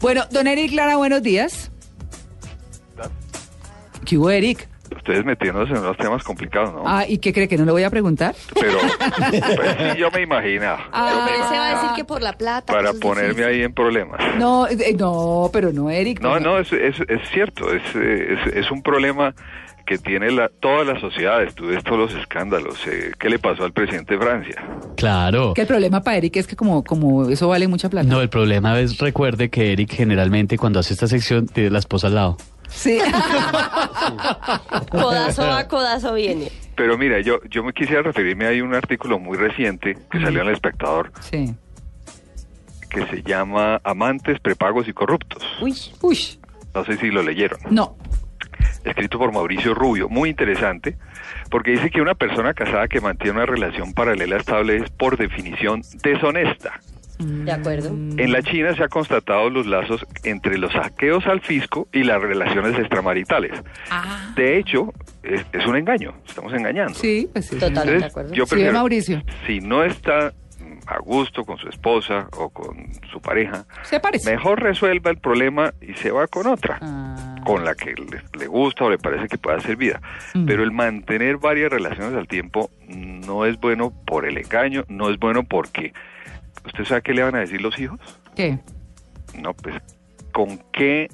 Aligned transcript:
Bueno, 0.00 0.24
don 0.30 0.46
Eric 0.46 0.72
Lara, 0.72 0.96
buenos 0.96 1.22
días. 1.22 1.70
¿Qué 4.04 4.18
hubo, 4.18 4.30
Eric? 4.30 4.68
Ustedes 4.94 5.24
metiéndose 5.24 5.72
en 5.72 5.78
unos 5.78 5.96
temas 5.96 6.22
complicados, 6.22 6.72
¿no? 6.72 6.82
Ah, 6.86 7.04
¿y 7.08 7.18
qué 7.18 7.32
cree 7.32 7.48
que 7.48 7.56
no 7.56 7.64
le 7.64 7.72
voy 7.72 7.82
a 7.82 7.90
preguntar? 7.90 8.36
Pero 8.54 8.78
pues, 9.56 9.76
sí, 9.92 9.98
yo 9.98 10.10
me 10.12 10.22
imaginaba. 10.22 10.88
Ah, 10.92 11.24
Pero 11.26 11.48
se 11.48 11.58
va 11.58 11.70
a 11.70 11.74
decir 11.74 11.90
que 11.96 12.04
por 12.04 12.22
la 12.22 12.32
plata. 12.34 12.72
para 12.72 12.92
ponerme 12.92 13.44
ahí 13.44 13.62
en 13.62 13.72
problemas. 13.72 14.20
No, 14.36 14.68
eh, 14.68 14.94
no, 14.96 15.50
pero 15.52 15.72
no, 15.72 15.90
Eric. 15.90 16.20
No, 16.20 16.30
pues, 16.30 16.42
no, 16.42 16.58
es, 16.58 16.72
es, 16.72 17.00
es 17.08 17.28
cierto, 17.30 17.72
es, 17.72 17.82
eh, 17.96 18.36
es, 18.46 18.54
es 18.54 18.70
un 18.70 18.82
problema 18.82 19.34
que 19.86 19.98
tiene 19.98 20.30
la, 20.30 20.48
toda 20.48 20.84
la 20.84 20.98
sociedad. 21.00 21.38
Tú 21.54 21.68
ves 21.68 21.82
todos 21.84 21.98
los 22.12 22.20
escándalos. 22.20 22.76
eh, 22.86 23.12
¿Qué 23.18 23.30
le 23.30 23.38
pasó 23.38 23.64
al 23.64 23.72
presidente 23.72 24.14
de 24.14 24.20
Francia? 24.20 24.64
Claro. 24.96 25.54
Que 25.54 25.62
el 25.62 25.66
problema 25.66 26.02
para 26.02 26.16
Eric 26.18 26.36
es 26.36 26.46
que 26.46 26.56
como, 26.56 26.82
como 26.84 27.28
eso 27.30 27.48
vale 27.48 27.68
mucha 27.68 27.88
plata. 27.88 28.08
No, 28.08 28.20
el 28.20 28.28
problema 28.28 28.78
es, 28.80 28.98
recuerde 28.98 29.48
que 29.48 29.72
Eric 29.72 29.92
generalmente 29.92 30.58
cuando 30.58 30.80
hace 30.80 30.92
esta 30.92 31.06
sección 31.06 31.46
tiene 31.46 31.70
la 31.70 31.78
esposa 31.78 32.08
al 32.08 32.16
lado. 32.16 32.36
Sí. 32.68 32.98
Codazo 34.90 35.42
va, 35.46 35.66
codazo 35.68 36.14
viene. 36.14 36.50
Pero 36.74 36.98
mira, 36.98 37.20
yo, 37.20 37.38
yo 37.48 37.62
me 37.62 37.72
quisiera 37.72 38.02
referirme 38.02 38.46
a 38.46 38.62
un 38.64 38.74
artículo 38.74 39.18
muy 39.18 39.38
reciente 39.38 39.96
que 40.10 40.20
salió 40.20 40.42
en 40.42 40.48
El 40.48 40.54
Espectador 40.54 41.12
sí. 41.20 41.54
que 42.90 43.06
se 43.06 43.22
llama 43.22 43.80
Amantes, 43.84 44.40
prepagos 44.40 44.88
y 44.88 44.92
corruptos. 44.92 45.42
Uy. 45.62 45.74
Uy. 46.02 46.18
No 46.74 46.84
sé 46.84 46.96
si 46.98 47.10
lo 47.10 47.22
leyeron. 47.22 47.58
No. 47.70 47.96
Escrito 48.84 49.18
por 49.18 49.32
Mauricio 49.32 49.74
Rubio, 49.74 50.08
muy 50.08 50.30
interesante, 50.30 50.96
porque 51.50 51.72
dice 51.72 51.90
que 51.90 52.00
una 52.00 52.14
persona 52.14 52.54
casada 52.54 52.88
que 52.88 53.00
mantiene 53.00 53.36
una 53.38 53.46
relación 53.46 53.92
paralela 53.92 54.36
estable 54.36 54.76
es 54.76 54.90
por 54.90 55.16
definición 55.16 55.82
deshonesta. 56.02 56.80
De 57.18 57.50
acuerdo. 57.50 57.88
En 57.88 58.30
la 58.30 58.42
China 58.42 58.74
se 58.76 58.84
ha 58.84 58.88
constatado 58.88 59.48
los 59.48 59.66
lazos 59.66 60.04
entre 60.22 60.58
los 60.58 60.72
saqueos 60.72 61.26
al 61.26 61.40
fisco 61.40 61.88
y 61.92 62.02
las 62.02 62.20
relaciones 62.20 62.78
extramaritales. 62.78 63.52
De 64.34 64.58
hecho, 64.58 64.92
es, 65.22 65.44
es 65.52 65.66
un 65.66 65.76
engaño, 65.76 66.14
estamos 66.26 66.52
engañando. 66.52 66.94
Sí, 66.94 67.28
pues 67.32 67.46
sí. 67.46 67.56
Totalmente 67.58 68.00
de 68.00 68.04
acuerdo. 68.04 68.34
yo 68.34 68.46
Sí, 68.46 68.62
Mauricio. 68.70 69.22
si 69.46 69.60
no 69.60 69.82
está 69.82 70.30
mm, 70.30 70.45
a 70.86 70.98
gusto 70.98 71.44
con 71.44 71.58
su 71.58 71.68
esposa 71.68 72.28
o 72.36 72.48
con 72.50 72.88
su 73.10 73.20
pareja, 73.20 73.64
Se 73.82 73.98
parece. 74.00 74.30
mejor 74.30 74.62
resuelva 74.62 75.10
el 75.10 75.18
problema 75.18 75.74
y 75.80 75.94
se 75.94 76.10
va 76.10 76.26
con 76.28 76.46
otra 76.46 76.78
Ah, 76.80 77.34
con 77.44 77.64
la 77.64 77.74
que 77.74 77.94
le, 77.94 78.22
le 78.38 78.46
gusta 78.46 78.84
o 78.84 78.90
le 78.90 78.98
parece 78.98 79.26
que 79.28 79.36
pueda 79.38 79.58
ser 79.60 79.76
vida. 79.76 80.00
Mm. 80.34 80.46
Pero 80.46 80.62
el 80.62 80.70
mantener 80.72 81.38
varias 81.38 81.70
relaciones 81.70 82.14
al 82.14 82.28
tiempo 82.28 82.70
no 82.88 83.44
es 83.46 83.58
bueno 83.60 83.92
por 84.06 84.26
el 84.26 84.38
engaño, 84.38 84.84
no 84.88 85.10
es 85.10 85.18
bueno 85.18 85.42
porque... 85.44 85.92
¿Usted 86.64 86.84
sabe 86.84 87.02
qué 87.02 87.14
le 87.14 87.22
van 87.22 87.36
a 87.36 87.40
decir 87.40 87.60
los 87.60 87.78
hijos? 87.78 88.00
¿Qué? 88.34 88.58
No, 89.40 89.54
pues, 89.54 89.76
¿con 90.32 90.58
qué 90.72 91.08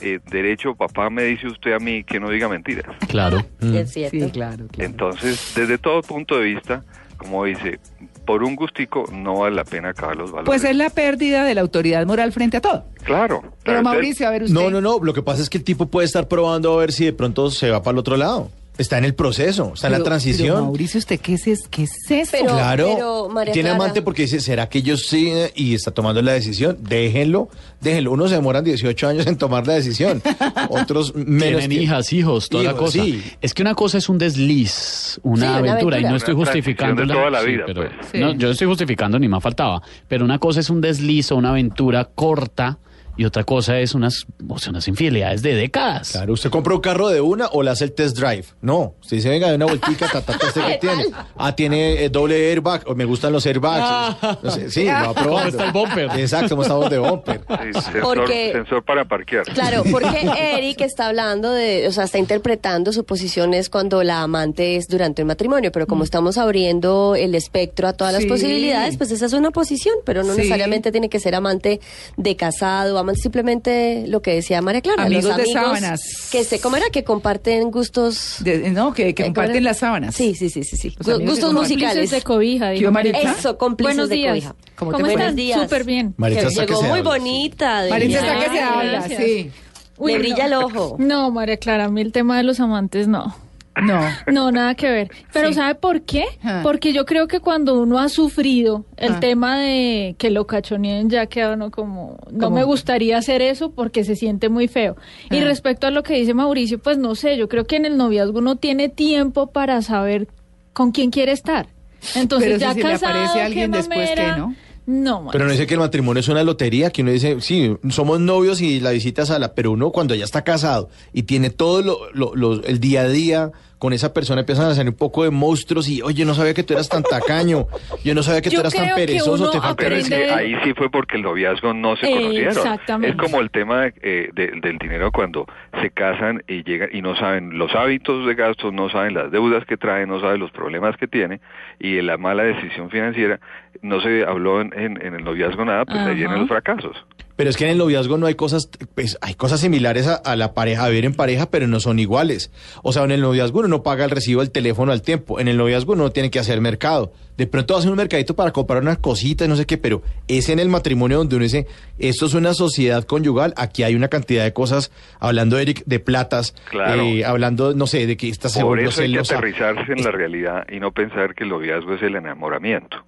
eh, 0.00 0.20
derecho 0.30 0.74
papá 0.76 1.10
me 1.10 1.24
dice 1.24 1.48
usted 1.48 1.72
a 1.72 1.78
mí 1.80 2.04
que 2.04 2.20
no 2.20 2.30
diga 2.30 2.48
mentiras? 2.48 2.86
Claro. 3.08 3.38
Mm. 3.60 3.74
Es 3.74 3.92
cierto. 3.92 4.16
Sí, 4.26 4.30
claro, 4.30 4.66
claro. 4.68 4.90
Entonces, 4.90 5.52
desde 5.56 5.78
todo 5.78 6.00
punto 6.02 6.38
de 6.38 6.44
vista, 6.44 6.84
como 7.16 7.44
dice, 7.44 7.80
por 8.24 8.42
un 8.42 8.56
gustico 8.56 9.04
no 9.12 9.40
vale 9.40 9.56
la 9.56 9.64
pena 9.64 9.90
acabar 9.90 10.16
los 10.16 10.30
valores. 10.30 10.46
Pues 10.46 10.64
es 10.64 10.76
la 10.76 10.90
pérdida 10.90 11.44
de 11.44 11.54
la 11.54 11.60
autoridad 11.60 12.04
moral 12.06 12.32
frente 12.32 12.56
a 12.56 12.60
todo. 12.60 12.84
Claro. 13.04 13.42
Pero 13.62 13.82
Mauricio, 13.82 14.26
a 14.26 14.30
ver 14.30 14.44
usted. 14.44 14.54
No, 14.54 14.70
no, 14.70 14.80
no. 14.80 14.98
Lo 14.98 15.12
que 15.12 15.22
pasa 15.22 15.42
es 15.42 15.50
que 15.50 15.58
el 15.58 15.64
tipo 15.64 15.86
puede 15.86 16.06
estar 16.06 16.28
probando 16.28 16.72
a 16.72 16.76
ver 16.76 16.92
si 16.92 17.04
de 17.04 17.12
pronto 17.12 17.50
se 17.50 17.70
va 17.70 17.82
para 17.82 17.92
el 17.92 17.98
otro 17.98 18.16
lado. 18.16 18.50
Está 18.76 18.98
en 18.98 19.04
el 19.04 19.14
proceso, 19.14 19.70
está 19.74 19.86
en 19.86 19.92
la 19.92 20.02
transición. 20.02 20.48
pero, 20.56 20.64
Mauricio, 20.64 20.98
¿usted 20.98 21.20
qué 21.20 21.34
es, 21.34 21.46
es- 21.46 21.68
qué 21.70 21.84
es 21.84 21.92
eso? 22.10 22.30
Pero- 22.32 22.54
claro. 22.54 22.90
pero, 22.94 23.28
María 23.28 23.52
Tiene 23.52 23.68
Clara- 23.68 23.84
amante 23.84 24.02
porque 24.02 24.22
dice, 24.22 24.40
¿será 24.40 24.68
que 24.68 24.78
ellos 24.78 25.06
sí? 25.08 25.32
Y 25.54 25.74
está 25.74 25.92
tomando 25.92 26.20
la 26.22 26.32
decisión. 26.32 26.76
Déjenlo, 26.80 27.48
déjenlo. 27.80 28.10
Unos 28.10 28.30
se 28.30 28.34
demoran 28.36 28.64
18 28.64 29.06
años 29.08 29.26
en 29.28 29.36
tomar 29.38 29.64
la 29.66 29.74
decisión. 29.74 30.20
Otros 30.70 31.14
menos. 31.14 31.60
Tienen 31.60 31.72
hijas, 31.72 32.12
hijos, 32.12 32.48
toda 32.48 32.64
la 32.64 32.70
Hijos, 32.70 32.80
cosa. 32.92 33.04
sí. 33.04 33.22
Es 33.40 33.54
que 33.54 33.62
una 33.62 33.76
cosa 33.76 33.98
es 33.98 34.08
un 34.08 34.18
desliz, 34.18 35.20
una, 35.22 35.36
Sí, 35.36 35.62
una 35.62 35.70
aventura, 35.72 36.00
y 36.00 36.02
no 36.02 36.16
estoy 36.16 36.34
justificando 36.34 37.02
de 37.02 37.08
toda 37.14 37.30
la 37.30 37.42
vida, 37.42 37.62
pero, 37.66 37.82
pues. 37.88 37.92
Sí. 38.10 38.18
no, 38.18 38.32
yo 38.34 38.48
no 38.48 38.52
estoy 38.52 38.66
justificando 38.66 39.18
ni 39.20 39.28
más 39.28 39.42
faltaba. 39.42 39.82
Pero 40.08 40.24
una 40.24 40.40
cosa 40.40 40.58
es 40.60 40.68
un 40.68 40.80
desliz 40.80 41.30
o 41.30 41.36
una 41.36 41.50
aventura 41.50 42.06
corta 42.12 42.78
y 43.16 43.24
otra 43.24 43.44
cosa 43.44 43.78
es 43.78 43.94
unas, 43.94 44.26
o 44.48 44.58
sea, 44.58 44.70
unas 44.70 44.88
infidelidades 44.88 45.42
de 45.42 45.54
décadas. 45.54 46.10
Claro, 46.12 46.32
usted 46.32 46.50
compra 46.50 46.74
un 46.74 46.80
carro 46.80 47.08
de 47.08 47.20
una 47.20 47.46
o 47.48 47.62
le 47.62 47.70
hace 47.70 47.84
el 47.84 47.92
test 47.92 48.16
drive. 48.18 48.44
No, 48.60 48.94
usted 49.00 49.16
dice, 49.18 49.28
venga, 49.28 49.48
de 49.48 49.56
una 49.56 49.66
vueltica, 49.66 50.08
ta, 50.10 50.20
ta, 50.20 50.36
ta, 50.38 50.46
¿usted 50.48 50.62
qué 50.66 50.78
tiene? 50.80 51.06
Ah, 51.36 51.54
tiene 51.54 52.04
eh, 52.04 52.08
doble 52.08 52.50
airbag, 52.50 52.82
o 52.86 52.94
me 52.94 53.04
gustan 53.04 53.32
los 53.32 53.46
airbags. 53.46 54.16
No 54.42 54.50
sé, 54.50 54.70
sí, 54.70 54.84
lo 54.84 54.92
va 54.92 55.14
probando. 55.14 55.28
¿Cómo 55.34 55.48
está 55.48 55.64
el 55.66 55.72
bumper? 55.72 56.10
Exacto, 56.18 56.50
cómo 56.50 56.62
estamos 56.62 56.90
de 56.90 56.98
bumper. 56.98 57.40
sí, 57.48 57.80
sensor, 57.80 58.00
Porque- 58.02 58.52
sensor 58.52 58.84
para 58.84 59.04
parquear. 59.04 59.44
Claro, 59.44 59.82
porque 59.90 60.28
Eric 60.56 60.80
está 60.80 61.08
hablando 61.08 61.50
de, 61.52 61.86
o 61.88 61.92
sea, 61.92 62.04
está 62.04 62.18
interpretando 62.18 62.92
su 62.92 63.04
posición 63.04 63.54
es 63.54 63.70
cuando 63.70 64.02
la 64.02 64.22
amante 64.22 64.76
es 64.76 64.88
durante 64.88 65.22
el 65.22 65.26
matrimonio, 65.26 65.70
pero 65.72 65.86
como 65.86 66.04
estamos 66.04 66.38
abriendo 66.38 67.14
el 67.16 67.34
espectro 67.34 67.88
a 67.88 67.92
todas 67.92 68.12
las 68.12 68.24
posibilidades, 68.26 68.96
pues 68.96 69.10
esa 69.10 69.26
es 69.26 69.32
una 69.32 69.50
posición, 69.50 69.94
pero 70.04 70.22
no 70.22 70.32
Sí. 70.32 70.38
necesariamente 70.38 70.90
tiene 70.92 71.08
que 71.08 71.20
ser 71.20 71.34
amante 71.34 71.80
de 72.16 72.36
casado, 72.36 72.98
simplemente 73.14 74.04
lo 74.08 74.22
que 74.22 74.34
decía 74.34 74.62
María 74.62 74.80
Clara, 74.80 75.04
Amigos 75.04 75.24
los 75.24 75.36
de 75.36 75.46
sábanas. 75.46 76.28
que 76.32 76.44
se, 76.44 76.60
¿cómo 76.60 76.76
era? 76.76 76.86
Que 76.90 77.04
comparten 77.04 77.70
gustos. 77.70 78.36
De- 78.40 78.70
no, 78.70 78.92
que, 78.94 79.14
que 79.14 79.22
Eh, 79.22 79.26
comparten 79.26 79.62
las 79.64 79.78
sábanas. 79.78 80.14
Sí, 80.14 80.34
sí, 80.34 80.48
sí, 80.50 80.64
sí, 80.64 80.76
sí. 80.76 80.94
Gustos 81.24 81.52
musicales. 81.52 82.10
De 82.10 82.22
cobija. 82.22 82.68
¿Qué 82.68 82.74
dijo 82.78 82.84
hubo, 82.86 82.92
Maritza? 82.94 83.32
Eso, 83.38 83.58
cómplices 83.58 83.94
Buenos 83.96 84.08
de 84.08 84.14
días. 84.16 84.30
cobija. 84.32 84.54
¿Cómo 84.76 84.92
¿Cómo, 84.92 85.06
te 85.06 85.12
están? 85.12 85.36
Días. 85.36 85.60
Súper 85.62 85.84
bien. 85.84 86.14
Maritza 86.16 86.48
Que 86.48 86.54
llegó 86.66 86.80
se 86.80 86.88
muy 86.88 86.98
habla, 87.00 87.12
sí. 87.12 87.18
bonita. 87.18 87.82
de- 87.82 87.90
Maritza 87.90 88.18
está 88.20 88.38
que 88.44 88.50
se 88.56 88.62
habla, 88.62 89.08
sí. 89.08 89.50
Uy, 89.96 90.12
Le 90.12 90.18
no. 90.18 90.22
brilla 90.24 90.46
el 90.46 90.54
ojo. 90.54 90.96
No, 90.98 91.30
María 91.30 91.56
Clara, 91.56 91.84
a 91.84 91.88
mí 91.88 92.00
el 92.00 92.10
tema 92.12 92.36
de 92.36 92.42
los 92.42 92.58
amantes 92.60 93.06
no. 93.06 93.36
No. 93.82 94.00
No, 94.32 94.52
nada 94.52 94.74
que 94.74 94.88
ver. 94.88 95.08
Pero 95.32 95.48
Sí. 95.48 95.54
¿sabe 95.54 95.74
por 95.74 96.02
qué? 96.02 96.24
Ah. 96.42 96.60
Porque 96.62 96.92
yo 96.92 97.04
creo 97.04 97.26
que 97.26 97.40
cuando 97.40 97.80
uno 97.80 97.98
ha 97.98 98.08
sufrido 98.08 98.84
el 98.96 99.14
Ah. 99.14 99.20
tema 99.20 99.58
de 99.58 100.14
que 100.18 100.30
lo 100.30 100.46
cachoneen 100.46 101.10
ya 101.10 101.26
queda 101.26 101.54
uno 101.54 101.70
como, 101.70 102.18
no 102.30 102.46
¿Cómo? 102.46 102.56
me 102.56 102.64
gustaría 102.64 103.18
hacer 103.18 103.42
eso 103.42 103.72
porque 103.72 104.04
se 104.04 104.14
siente 104.14 104.48
muy 104.48 104.68
feo. 104.68 104.96
Y 105.30 105.38
Ah. 105.38 105.44
respecto 105.44 105.86
a 105.86 105.90
lo 105.90 106.02
que 106.04 106.14
dice 106.14 106.34
Mauricio, 106.34 106.78
pues 106.78 106.98
no 106.98 107.14
sé, 107.16 107.36
yo 107.36 107.48
creo 107.48 107.64
que 107.66 107.76
en 107.76 107.84
el 107.84 107.96
noviazgo 107.96 108.38
uno 108.38 108.56
tiene 108.56 108.88
tiempo 108.88 109.48
para 109.48 109.82
saber 109.82 110.28
con 110.72 110.92
quién 110.92 111.10
quiere 111.10 111.32
estar. 111.32 111.66
Entonces 112.14 112.48
Pero 112.48 112.58
si 112.58 112.64
ya 112.64 112.74
se 112.74 112.82
le 112.88 112.94
aparece 112.94 113.40
alguien 113.40 113.70
qué 113.72 113.76
después, 113.78 114.10
¿qué, 114.10 114.16
mamera. 114.22 114.36
no? 114.36 114.54
No, 114.86 115.28
Pero 115.32 115.46
no 115.46 115.52
dice 115.52 115.66
que 115.66 115.74
el 115.74 115.80
matrimonio 115.80 116.20
es 116.20 116.28
una 116.28 116.42
lotería, 116.42 116.90
que 116.90 117.00
uno 117.02 117.10
dice, 117.10 117.40
sí, 117.40 117.74
somos 117.88 118.20
novios 118.20 118.60
y 118.60 118.80
la 118.80 118.90
visita 118.90 119.22
es 119.22 119.30
a 119.30 119.38
la, 119.38 119.54
pero 119.54 119.72
uno 119.72 119.90
cuando 119.92 120.14
ya 120.14 120.24
está 120.24 120.44
casado 120.44 120.90
y 121.14 121.22
tiene 121.22 121.48
todo 121.50 121.80
lo, 121.80 121.98
lo- 122.12 122.34
lo- 122.36 122.62
el 122.64 122.80
día 122.80 123.00
a 123.02 123.08
día 123.08 123.50
con 123.78 123.92
esa 123.92 124.12
persona 124.14 124.40
empiezan 124.40 124.66
a 124.70 124.74
salir 124.74 124.90
un 124.90 124.96
poco 124.96 125.24
de 125.24 125.30
monstruos 125.30 125.88
y, 125.88 126.00
oye, 126.02 126.24
no 126.24 126.34
sabía 126.34 126.54
que 126.54 126.62
tú 126.62 126.72
eras 126.72 126.88
tan 126.88 127.02
tacaño, 127.02 127.66
yo 128.04 128.14
no 128.14 128.22
sabía 128.22 128.40
que 128.40 128.48
tú 128.50 128.54
Yo 128.54 128.60
eras 128.60 128.72
tan 128.74 128.94
perezoso, 128.94 129.50
te 129.50 129.60
falta 129.60 129.76
Pero 129.82 129.96
es 129.96 130.08
que 130.08 130.14
aprende- 130.14 130.30
ahí 130.32 130.56
sí 130.64 130.72
fue 130.74 130.90
porque 130.90 131.16
el 131.16 131.22
noviazgo 131.22 131.74
no 131.74 131.96
se 131.96 132.06
Eh, 132.06 132.14
conocieron. 132.14 132.48
exactamente. 132.56 133.08
Es 133.10 133.16
como 133.16 133.40
el 133.40 133.50
tema 133.50 133.86
eh, 133.86 134.30
de- 134.32 134.52
del 134.62 134.78
dinero 134.78 135.10
cuando 135.12 135.46
se 135.82 135.90
casan 135.90 136.42
y 136.48 136.62
llegan 136.64 136.88
y 136.92 137.02
no 137.02 137.16
saben 137.16 137.58
los 137.58 137.74
hábitos 137.74 138.26
de 138.26 138.34
gastos, 138.34 138.72
no 138.72 138.88
saben 138.88 139.14
las 139.14 139.30
deudas 139.30 139.64
que 139.66 139.76
traen, 139.76 140.08
no 140.08 140.20
saben 140.20 140.40
los 140.40 140.50
problemas 140.50 140.96
que 140.96 141.06
tiene 141.06 141.40
y 141.78 141.98
en 141.98 142.06
la 142.06 142.16
mala 142.16 142.42
decisión 142.44 142.90
financiera 142.90 143.40
no 143.82 144.00
se 144.00 144.24
habló 144.24 144.60
en, 144.60 144.72
en- 144.78 145.04
en 145.04 145.14
el 145.14 145.24
noviazgo 145.24 145.64
nada, 145.64 145.84
pues 145.84 145.98
ahí 145.98 146.14
vienen 146.14 146.38
los 146.38 146.48
fracasos. 146.48 146.96
Pero 147.36 147.50
es 147.50 147.56
que 147.56 147.64
en 147.64 147.70
el 147.70 147.78
noviazgo 147.78 148.16
no 148.16 148.26
hay 148.26 148.34
cosas, 148.36 148.68
pues 148.94 149.18
hay 149.20 149.34
cosas 149.34 149.60
similares 149.60 150.06
a, 150.06 150.14
a 150.14 150.36
la 150.36 150.54
pareja, 150.54 150.84
a 150.84 150.88
vivir 150.88 151.04
en 151.04 151.14
pareja, 151.14 151.50
pero 151.50 151.66
no 151.66 151.80
son 151.80 151.98
iguales. 151.98 152.52
O 152.82 152.92
sea, 152.92 153.02
en 153.04 153.10
el 153.10 153.20
noviazgo 153.22 153.58
uno 153.60 153.68
no 153.68 153.82
paga 153.82 154.04
el 154.04 154.10
recibo 154.10 154.40
del 154.40 154.50
teléfono 154.52 154.92
al 154.92 155.02
tiempo. 155.02 155.40
En 155.40 155.48
el 155.48 155.56
noviazgo 155.56 155.94
uno 155.94 156.10
tiene 156.10 156.30
que 156.30 156.38
hacer 156.38 156.60
mercado. 156.60 157.12
De 157.36 157.48
pronto 157.48 157.76
hacen 157.76 157.90
un 157.90 157.96
mercadito 157.96 158.36
para 158.36 158.52
comprar 158.52 158.80
unas 158.82 158.98
cositas, 158.98 159.48
no 159.48 159.56
sé 159.56 159.66
qué, 159.66 159.76
pero 159.78 160.02
es 160.28 160.48
en 160.48 160.60
el 160.60 160.68
matrimonio 160.68 161.18
donde 161.18 161.34
uno 161.34 161.42
dice, 161.42 161.66
esto 161.98 162.26
es 162.26 162.34
una 162.34 162.54
sociedad 162.54 163.02
conyugal, 163.02 163.52
aquí 163.56 163.82
hay 163.82 163.96
una 163.96 164.06
cantidad 164.06 164.44
de 164.44 164.52
cosas, 164.52 164.92
hablando 165.18 165.58
Eric, 165.58 165.82
de 165.86 165.98
platas, 165.98 166.54
Claro. 166.70 167.02
eh, 167.02 167.24
hablando, 167.24 167.74
no 167.74 167.88
sé, 167.88 168.06
de 168.06 168.16
que 168.16 168.28
esta 168.28 168.48
se 168.48 168.60
Por 168.60 168.78
eso 168.78 169.02
hay 169.02 169.12
que 169.12 169.18
aterrizarse 169.18 169.92
en 169.92 170.04
la 170.04 170.12
realidad 170.12 170.64
y 170.70 170.78
no 170.78 170.92
pensar 170.92 171.34
que 171.34 171.42
el 171.42 171.50
noviazgo 171.50 171.94
es 171.94 172.02
el 172.02 172.14
enamoramiento. 172.14 172.98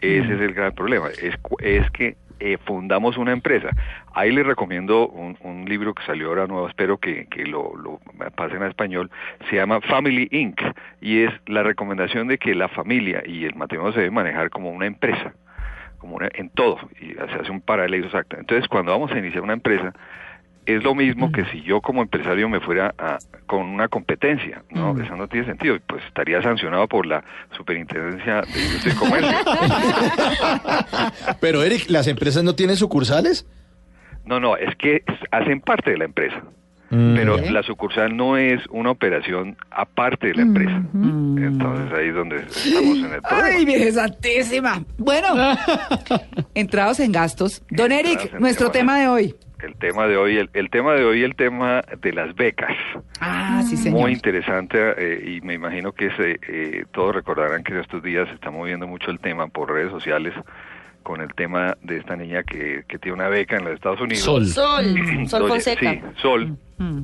Ese 0.00 0.34
es 0.34 0.40
el 0.40 0.52
gran 0.54 0.74
problema. 0.74 1.08
Es, 1.22 1.36
cu- 1.40 1.56
es 1.60 1.88
que 1.92 2.16
eh, 2.40 2.58
fundamos 2.64 3.16
una 3.16 3.32
empresa. 3.32 3.70
Ahí 4.14 4.32
les 4.32 4.46
recomiendo 4.46 5.08
un, 5.08 5.36
un 5.42 5.66
libro 5.66 5.94
que 5.94 6.02
salió 6.04 6.28
ahora 6.28 6.46
nuevo, 6.46 6.68
espero 6.68 6.98
que, 6.98 7.26
que 7.26 7.44
lo, 7.44 7.76
lo 7.76 8.00
pasen 8.34 8.62
a 8.62 8.68
español, 8.68 9.10
se 9.48 9.56
llama 9.56 9.80
Family 9.82 10.28
Inc. 10.30 10.60
y 11.00 11.22
es 11.22 11.32
la 11.46 11.62
recomendación 11.62 12.28
de 12.28 12.38
que 12.38 12.54
la 12.54 12.68
familia 12.68 13.22
y 13.26 13.44
el 13.44 13.54
matrimonio 13.54 13.92
se 13.92 14.00
debe 14.00 14.10
manejar 14.10 14.50
como 14.50 14.70
una 14.70 14.86
empresa, 14.86 15.34
como 15.98 16.16
una, 16.16 16.28
en 16.34 16.48
todo, 16.50 16.78
y 17.00 17.12
se 17.12 17.20
hace 17.20 17.50
un 17.50 17.60
paralelo 17.60 18.06
exacto. 18.06 18.36
Entonces, 18.38 18.66
cuando 18.68 18.92
vamos 18.92 19.12
a 19.12 19.18
iniciar 19.18 19.42
una 19.42 19.52
empresa, 19.52 19.92
es 20.76 20.82
lo 20.82 20.94
mismo 20.94 21.32
que 21.32 21.44
si 21.46 21.62
yo 21.62 21.80
como 21.80 22.02
empresario 22.02 22.48
me 22.48 22.60
fuera 22.60 22.94
a, 22.98 23.18
con 23.46 23.66
una 23.66 23.88
competencia, 23.88 24.62
¿no? 24.70 24.98
Eso 25.00 25.16
no 25.16 25.28
tiene 25.28 25.46
sentido, 25.46 25.76
pues 25.86 26.02
estaría 26.06 26.42
sancionado 26.42 26.86
por 26.88 27.06
la 27.06 27.22
Superintendencia 27.56 28.42
de 28.42 28.62
Industria 28.62 28.94
y 28.94 28.96
Comercio. 28.96 29.36
Pero 31.40 31.62
Eric, 31.62 31.88
¿las 31.88 32.06
empresas 32.06 32.42
no 32.42 32.54
tienen 32.54 32.76
sucursales? 32.76 33.46
No, 34.24 34.40
no, 34.40 34.56
es 34.56 34.74
que 34.76 35.02
hacen 35.30 35.60
parte 35.60 35.90
de 35.90 35.98
la 35.98 36.04
empresa. 36.04 36.42
Pero 36.90 37.36
la 37.38 37.62
sucursal 37.62 38.16
no 38.16 38.36
es 38.36 38.60
una 38.68 38.90
operación 38.90 39.56
aparte 39.70 40.26
de 40.26 40.34
la 40.34 40.42
empresa. 40.42 40.82
Entonces 40.92 41.92
ahí 41.96 42.08
es 42.08 42.14
donde 42.14 42.36
estamos 42.38 42.98
en 42.98 43.12
el 43.12 43.22
problema. 43.22 43.44
Ay, 43.44 43.64
Virgen 43.64 43.92
Santísima. 43.92 44.84
Bueno, 44.98 45.28
entrados 46.54 46.98
en 46.98 47.12
gastos. 47.12 47.62
Don 47.70 47.92
Eric, 47.92 48.34
nuestro 48.40 48.72
tema 48.72 48.98
de 48.98 49.06
hoy. 49.06 49.36
El 49.62 49.74
tema 49.76 50.06
de 50.06 50.16
hoy, 50.16 50.38
el, 50.38 50.50
el 50.54 50.70
tema 50.70 50.94
de 50.94 51.04
hoy, 51.04 51.22
el 51.22 51.34
tema 51.36 51.82
de 52.00 52.12
las 52.12 52.34
becas. 52.34 52.74
Ah, 53.20 53.62
sí, 53.68 53.76
señor. 53.76 54.00
Muy 54.00 54.12
interesante 54.12 54.78
eh, 54.96 55.36
y 55.36 55.40
me 55.42 55.54
imagino 55.54 55.92
que 55.92 56.10
se, 56.16 56.38
eh, 56.48 56.84
todos 56.92 57.14
recordarán 57.14 57.62
que 57.62 57.78
estos 57.78 58.02
días 58.02 58.28
se 58.28 58.34
está 58.34 58.50
moviendo 58.50 58.86
mucho 58.86 59.10
el 59.10 59.18
tema 59.20 59.48
por 59.48 59.70
redes 59.72 59.90
sociales 59.90 60.32
con 61.02 61.20
el 61.20 61.32
tema 61.34 61.76
de 61.82 61.98
esta 61.98 62.16
niña 62.16 62.42
que, 62.42 62.84
que 62.88 62.98
tiene 62.98 63.14
una 63.16 63.28
beca 63.28 63.56
en 63.56 63.64
los 63.64 63.74
Estados 63.74 64.00
Unidos. 64.00 64.22
Sol. 64.22 64.46
Sol, 64.46 64.84
Sol 65.28 65.42
Oye, 65.42 65.48
Fonseca. 65.48 65.92
Sí, 65.92 66.00
Sol. 66.20 66.56
Mm. 66.78 67.00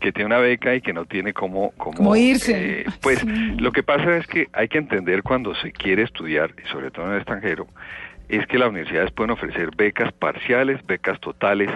que 0.00 0.12
tiene 0.12 0.26
una 0.26 0.38
beca 0.38 0.74
y 0.76 0.80
que 0.80 0.92
no 0.92 1.04
tiene 1.06 1.32
cómo, 1.32 1.72
cómo, 1.76 1.96
Cómo 1.96 2.16
irse. 2.16 2.80
eh, 2.82 2.84
pues 3.00 3.24
lo 3.24 3.72
que 3.72 3.82
pasa 3.82 4.16
es 4.16 4.26
que 4.28 4.48
hay 4.52 4.68
que 4.68 4.78
entender 4.78 5.22
cuando 5.24 5.54
se 5.56 5.72
quiere 5.72 6.02
estudiar, 6.04 6.52
y 6.64 6.68
sobre 6.68 6.90
todo 6.92 7.06
en 7.06 7.12
el 7.12 7.18
extranjero, 7.18 7.66
es 8.28 8.46
que 8.46 8.58
las 8.58 8.68
universidades 8.68 9.10
pueden 9.12 9.30
ofrecer 9.30 9.70
becas 9.76 10.12
parciales, 10.12 10.84
becas 10.86 11.18
totales, 11.20 11.70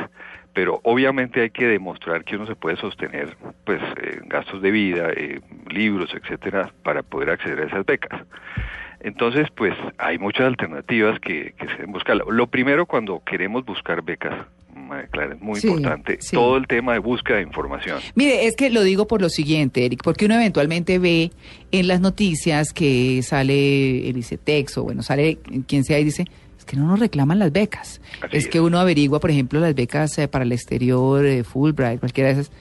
pero 0.54 0.80
obviamente 0.84 1.40
hay 1.40 1.50
que 1.50 1.66
demostrar 1.66 2.24
que 2.24 2.36
uno 2.36 2.46
se 2.46 2.54
puede 2.56 2.76
sostener, 2.76 3.36
pues, 3.64 3.80
eh, 4.02 4.20
gastos 4.26 4.60
de 4.60 4.70
vida, 4.70 5.10
eh, 5.16 5.40
libros, 5.70 6.12
etcétera, 6.14 6.70
para 6.82 7.02
poder 7.02 7.30
acceder 7.30 7.60
a 7.60 7.66
esas 7.66 7.86
becas. 7.86 8.20
Entonces, 9.00 9.48
pues, 9.54 9.74
hay 9.98 10.18
muchas 10.18 10.46
alternativas 10.46 11.18
que, 11.20 11.54
que 11.58 11.66
se. 11.68 12.14
Lo- 12.14 12.30
Lo 12.30 12.46
primero, 12.46 12.86
cuando 12.86 13.20
queremos 13.24 13.64
buscar 13.64 14.02
becas, 14.02 14.34
Clara, 15.10 15.34
es 15.34 15.40
muy 15.40 15.60
Sí, 15.60 15.68
importante, 15.68 16.18
sí. 16.20 16.36
todo 16.36 16.56
el 16.56 16.66
tema 16.66 16.92
de 16.92 16.98
búsqueda 16.98 17.36
de 17.38 17.42
información. 17.42 18.00
Mire, 18.14 18.46
es 18.46 18.56
que 18.56 18.70
lo 18.70 18.82
digo 18.82 19.06
por 19.06 19.20
lo 19.20 19.28
siguiente, 19.28 19.84
Eric, 19.84 20.00
porque 20.02 20.26
uno 20.26 20.34
eventualmente 20.34 20.98
ve 20.98 21.30
en 21.70 21.88
las 21.88 22.00
noticias 22.00 22.72
que 22.72 23.22
sale 23.22 24.08
el 24.08 24.16
ICETEX 24.16 24.78
o 24.78 24.84
bueno, 24.84 25.02
sale 25.02 25.38
quien 25.66 25.84
sea 25.84 25.98
y 25.98 26.04
dice, 26.04 26.24
es 26.58 26.64
que 26.64 26.76
no 26.76 26.86
nos 26.86 27.00
reclaman 27.00 27.38
las 27.38 27.52
becas. 27.52 28.00
Así 28.20 28.36
es 28.36 28.44
es. 28.44 28.50
que 28.50 28.60
uno 28.60 28.78
averigua, 28.78 29.18
por 29.20 29.30
ejemplo, 29.30 29.58
las 29.60 29.74
becas 29.74 30.16
eh, 30.18 30.28
para 30.28 30.44
el 30.44 30.52
exterior, 30.52 31.24
eh, 31.26 31.42
Fulbright, 31.44 31.98
cualquiera 32.00 32.32
de 32.32 32.40
esas. 32.42 32.52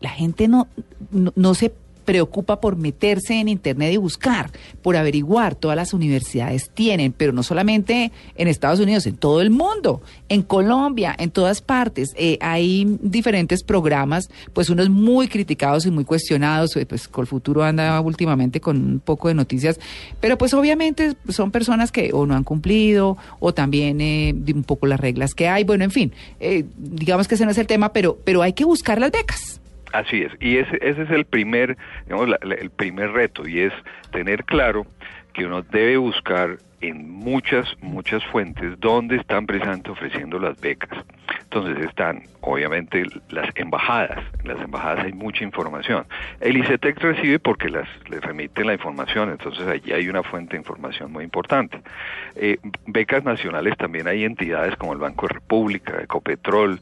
La 0.00 0.10
gente 0.10 0.48
no, 0.48 0.68
no, 1.10 1.32
no 1.36 1.54
se 1.54 1.72
preocupa 2.04 2.60
por 2.60 2.76
meterse 2.76 3.40
en 3.40 3.48
internet 3.48 3.92
y 3.92 3.96
buscar, 3.96 4.50
por 4.82 4.96
averiguar. 4.96 5.54
Todas 5.54 5.76
las 5.76 5.94
universidades 5.94 6.70
tienen, 6.74 7.12
pero 7.12 7.32
no 7.32 7.42
solamente 7.42 8.12
en 8.36 8.48
Estados 8.48 8.80
Unidos, 8.80 9.06
en 9.06 9.16
todo 9.16 9.40
el 9.40 9.50
mundo, 9.50 10.02
en 10.28 10.42
Colombia, 10.42 11.14
en 11.18 11.30
todas 11.30 11.60
partes. 11.62 12.12
Eh, 12.16 12.38
hay 12.40 12.98
diferentes 13.00 13.62
programas, 13.62 14.28
pues 14.52 14.70
unos 14.70 14.90
muy 14.90 15.28
criticados 15.28 15.86
y 15.86 15.90
muy 15.90 16.04
cuestionados. 16.04 16.76
eh, 16.76 16.86
Pues 16.86 17.08
Colfuturo 17.08 17.62
anda 17.64 18.00
últimamente 18.00 18.60
con 18.60 18.76
un 18.76 19.00
poco 19.00 19.28
de 19.28 19.34
noticias, 19.34 19.78
pero 20.20 20.38
pues 20.38 20.54
obviamente 20.54 21.14
son 21.28 21.50
personas 21.50 21.92
que 21.92 22.12
o 22.12 22.26
no 22.26 22.34
han 22.34 22.44
cumplido 22.44 23.16
o 23.40 23.54
también 23.54 24.00
eh, 24.00 24.34
un 24.54 24.64
poco 24.64 24.86
las 24.86 25.00
reglas 25.00 25.34
que 25.34 25.48
hay. 25.48 25.64
Bueno, 25.64 25.84
en 25.84 25.90
fin, 25.90 26.12
eh, 26.40 26.64
digamos 26.76 27.28
que 27.28 27.34
ese 27.34 27.44
no 27.44 27.50
es 27.50 27.58
el 27.58 27.66
tema, 27.66 27.92
pero, 27.92 28.18
pero 28.24 28.42
hay 28.42 28.52
que 28.52 28.64
buscar 28.64 29.00
las 29.00 29.10
becas. 29.10 29.61
Así 29.92 30.22
es, 30.22 30.32
y 30.40 30.56
ese, 30.56 30.78
ese 30.80 31.02
es 31.02 31.10
el 31.10 31.24
primer, 31.26 31.76
digamos, 32.06 32.28
la- 32.28 32.38
el 32.56 32.70
primer 32.70 33.12
reto, 33.12 33.46
y 33.46 33.60
es 33.60 33.72
tener 34.10 34.44
claro 34.44 34.86
que 35.34 35.44
uno 35.46 35.62
debe 35.62 35.96
buscar 35.98 36.58
en 36.82 37.10
muchas, 37.10 37.66
muchas 37.80 38.24
fuentes 38.26 38.78
dónde 38.78 39.16
están 39.16 39.46
precisamente 39.46 39.90
ofreciendo 39.90 40.38
las 40.38 40.60
becas. 40.60 40.90
Entonces 41.44 41.84
están, 41.86 42.22
obviamente, 42.40 43.04
las 43.30 43.48
embajadas. 43.56 44.24
En 44.42 44.48
las 44.48 44.60
embajadas 44.60 45.04
hay 45.04 45.12
mucha 45.12 45.44
información. 45.44 46.06
El 46.40 46.56
ICETEX 46.56 47.00
recibe 47.00 47.38
porque 47.38 47.68
las 47.68 47.88
le 48.08 48.20
remiten 48.20 48.66
la 48.66 48.72
información, 48.72 49.30
entonces 49.30 49.66
allí 49.66 49.92
hay 49.92 50.08
una 50.08 50.22
fuente 50.22 50.52
de 50.52 50.58
información 50.58 51.12
muy 51.12 51.24
importante. 51.24 51.80
Eh, 52.36 52.58
becas 52.86 53.22
nacionales 53.24 53.76
también 53.76 54.08
hay 54.08 54.24
entidades 54.24 54.76
como 54.76 54.92
el 54.92 54.98
Banco 54.98 55.28
de 55.28 55.34
República, 55.34 56.02
Ecopetrol 56.02 56.80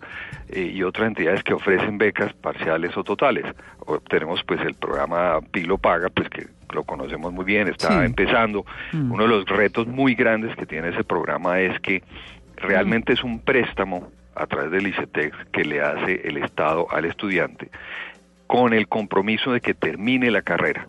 eh, 0.48 0.70
y 0.72 0.82
otras 0.82 1.08
entidades 1.08 1.42
que 1.42 1.52
ofrecen 1.52 1.98
becas 1.98 2.32
parciales 2.32 2.96
o 2.96 3.04
totales. 3.04 3.44
O 3.90 3.98
tenemos 4.00 4.42
pues 4.44 4.60
el 4.60 4.74
programa 4.74 5.40
Pilo 5.50 5.76
Paga, 5.76 6.08
pues 6.10 6.28
que 6.28 6.46
lo 6.72 6.84
conocemos 6.84 7.32
muy 7.32 7.44
bien, 7.44 7.66
está 7.66 7.88
Sí. 8.00 8.06
empezando. 8.06 8.64
Uno 8.92 9.24
de 9.24 9.28
los 9.28 9.44
retos 9.46 9.88
muy 9.88 10.14
grandes 10.14 10.54
que 10.54 10.64
tiene 10.66 10.90
ese 10.90 11.02
programa 11.02 11.58
es 11.60 11.80
que 11.80 12.02
realmente 12.56 13.12
es 13.14 13.24
un 13.24 13.40
préstamo 13.40 14.08
a 14.36 14.46
través 14.46 14.70
del 14.70 14.86
ICETEX 14.86 15.36
que 15.52 15.64
le 15.64 15.80
hace 15.82 16.20
el 16.28 16.36
Estado 16.36 16.86
al 16.90 17.04
estudiante 17.04 17.68
con 18.46 18.72
el 18.74 18.86
compromiso 18.86 19.52
de 19.52 19.60
que 19.60 19.74
termine 19.74 20.30
la 20.30 20.42
carrera. 20.42 20.86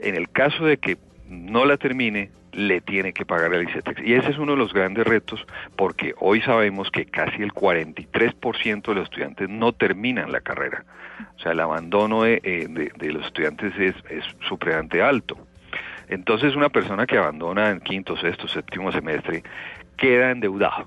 En 0.00 0.16
el 0.16 0.28
caso 0.30 0.64
de 0.64 0.78
que 0.78 0.98
no 1.28 1.64
la 1.64 1.76
termine, 1.76 2.30
le 2.52 2.80
tiene 2.80 3.12
que 3.12 3.24
pagar 3.24 3.52
al 3.54 3.62
ICETEX. 3.68 4.02
Y 4.04 4.14
ese 4.14 4.30
es 4.30 4.38
uno 4.38 4.52
de 4.52 4.58
los 4.58 4.72
grandes 4.72 5.06
retos 5.06 5.44
porque 5.76 6.14
hoy 6.18 6.40
sabemos 6.42 6.90
que 6.90 7.06
casi 7.06 7.42
el 7.42 7.52
43% 7.52 8.82
de 8.90 8.94
los 8.94 9.04
estudiantes 9.04 9.48
no 9.48 9.72
terminan 9.72 10.30
la 10.32 10.40
carrera. 10.40 10.84
O 11.36 11.38
sea, 11.40 11.52
el 11.52 11.60
abandono 11.60 12.22
de, 12.24 12.40
eh, 12.42 12.66
de- 12.68 12.92
de 12.96 13.12
los 13.12 13.24
estudiantes 13.26 13.72
es, 13.78 13.94
es 14.10 14.24
supremamente 14.48 15.02
alto. 15.02 15.36
Entonces, 16.08 16.54
una 16.54 16.68
persona 16.68 17.06
que 17.06 17.16
abandona 17.16 17.70
en 17.70 17.80
quinto, 17.80 18.16
sexto, 18.16 18.46
séptimo 18.48 18.92
semestre 18.92 19.42
queda 19.96 20.30
endeudado, 20.30 20.86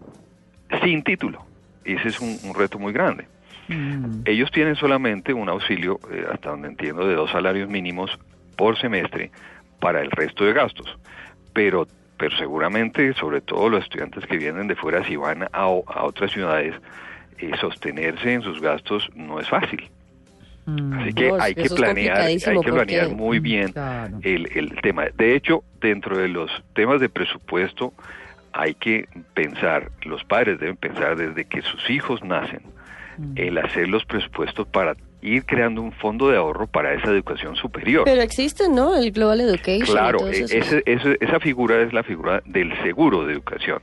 sin 0.83 1.03
título. 1.03 1.45
Y 1.83 1.93
ese 1.95 2.09
es 2.09 2.19
un- 2.19 2.37
un 2.43 2.53
reto 2.53 2.77
muy 2.77 2.93
grande. 2.93 3.27
Ellos 4.25 4.51
tienen 4.51 4.75
solamente 4.75 5.33
un 5.33 5.49
auxilio, 5.49 5.99
eh, 6.11 6.25
hasta 6.31 6.49
donde 6.51 6.67
entiendo, 6.67 7.07
de 7.07 7.15
dos 7.15 7.31
salarios 7.31 7.69
mínimos 7.69 8.19
por 8.55 8.77
semestre 8.77 9.31
para 9.79 10.01
el 10.01 10.11
resto 10.11 10.45
de 10.45 10.53
gastos. 10.53 10.97
Pero, 11.55 11.87
pero 12.17 12.37
seguramente, 12.37 13.13
sobre 13.15 13.41
todo 13.41 13.69
los 13.69 13.83
estudiantes 13.83 14.27
que 14.27 14.37
vienen 14.37 14.67
de 14.67 14.75
fuera, 14.75 15.03
si 15.05 15.15
van 15.15 15.41
a, 15.43 15.47
a 15.53 16.03
otras 16.03 16.31
ciudades, 16.31 16.75
eh, 17.39 17.51
sostenerse 17.59 18.33
en 18.33 18.43
sus 18.43 18.61
gastos 18.61 19.09
no 19.15 19.39
es 19.39 19.49
fácil. 19.49 19.89
Así 20.99 21.13
que 21.13 21.31
hay 21.39 21.53
que 21.53 21.69
planear, 21.69 22.17
hay 22.21 22.37
que 22.37 22.71
planear 22.71 23.09
muy 23.09 23.39
bien 23.39 23.71
Claro. 23.71 24.17
el, 24.23 24.47
el 24.55 24.75
tema. 24.81 25.05
De 25.15 25.35
hecho, 25.35 25.63
dentro 25.79 26.17
de 26.17 26.27
los 26.27 26.51
temas 26.73 26.99
de 26.99 27.07
presupuesto, 27.09 27.93
hay 28.51 28.73
que 28.73 29.07
pensar, 29.33 29.91
los 30.03 30.23
padres 30.23 30.59
deben 30.59 30.75
pensar 30.77 31.17
desde 31.17 31.45
que 31.45 31.61
sus 31.61 31.89
hijos 31.89 32.23
nacen, 32.23 32.61
el 33.35 33.57
hacer 33.59 33.87
los 33.87 34.05
presupuestos 34.05 34.67
para 34.67 34.95
ir 35.25 35.45
creando 35.45 35.81
un 35.81 35.91
fondo 35.91 36.29
de 36.29 36.37
ahorro 36.37 36.67
para 36.67 36.93
esa 36.93 37.09
educación 37.09 37.55
superior. 37.55 38.03
Pero 38.05 38.21
existe, 38.21 38.69
¿no? 38.69 38.95
El 38.95 39.11
Global 39.11 39.41
Education. 39.41 39.85
Claro, 39.85 40.19
e- 40.29 40.31
ese- 40.85 41.17
esa 41.19 41.39
figura 41.39 41.81
es 41.81 41.91
la 41.93 42.03
figura 42.03 42.41
del 42.45 42.71
seguro 42.83 43.25
de 43.25 43.33
educación. 43.33 43.81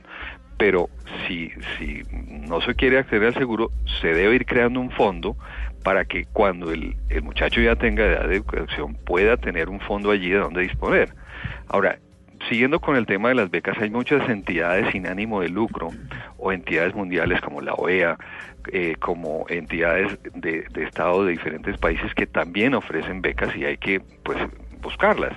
Pero 0.57 0.89
si, 1.27 1.49
si 1.77 2.01
no 2.47 2.61
se 2.61 2.75
quiere 2.75 2.97
acceder 2.99 3.27
al 3.27 3.33
seguro, 3.33 3.71
se 4.01 4.07
debe 4.13 4.35
ir 4.35 4.45
creando 4.45 4.79
un 4.79 4.91
fondo 4.91 5.35
para 5.83 6.05
que 6.05 6.25
cuando 6.31 6.71
el, 6.71 6.95
el 7.09 7.21
muchacho 7.23 7.59
ya 7.59 7.75
tenga 7.75 8.05
edad 8.05 8.27
de 8.29 8.35
educación 8.37 8.95
pueda 9.05 9.35
tener 9.35 9.67
un 9.67 9.81
fondo 9.81 10.11
allí 10.11 10.29
de 10.29 10.37
donde 10.37 10.61
disponer. 10.61 11.13
Ahora, 11.67 11.99
siguiendo 12.49 12.79
con 12.79 12.95
el 12.95 13.05
tema 13.05 13.29
de 13.29 13.35
las 13.35 13.49
becas, 13.51 13.77
hay 13.79 13.89
muchas 13.89 14.27
entidades 14.29 14.91
sin 14.91 15.07
ánimo 15.07 15.41
de 15.41 15.49
lucro 15.49 15.89
o 16.37 16.51
entidades 16.51 16.93
mundiales 16.95 17.41
como 17.41 17.61
la 17.61 17.73
OEA, 17.73 18.17
eh, 18.71 18.95
como 18.99 19.45
entidades 19.49 20.17
de, 20.33 20.65
de 20.71 20.83
Estado 20.83 21.25
de 21.25 21.31
diferentes 21.31 21.77
países 21.77 22.13
que 22.13 22.25
también 22.27 22.73
ofrecen 22.75 23.21
becas 23.21 23.55
y 23.55 23.65
hay 23.65 23.77
que 23.77 24.01
pues 24.23 24.37
buscarlas. 24.81 25.33